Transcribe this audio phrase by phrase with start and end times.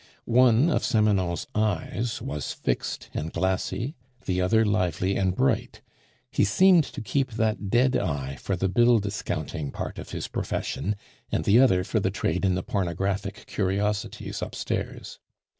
[0.25, 3.93] One of Samanon's eyes was fixed and glassy,
[4.25, 5.83] the other lively and bright;
[6.31, 10.95] he seemed to keep that dead eye for the bill discounting part of his profession,
[11.31, 15.19] and the other for the trade in the pornographic curiosities upstairs.